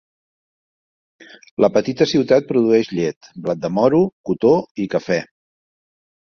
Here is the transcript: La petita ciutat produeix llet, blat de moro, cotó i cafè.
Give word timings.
La 1.65 1.69
petita 1.75 2.07
ciutat 2.15 2.49
produeix 2.53 2.91
llet, 3.01 3.31
blat 3.45 3.63
de 3.69 3.73
moro, 3.79 4.03
cotó 4.33 4.57
i 4.87 4.91
cafè. 4.99 5.23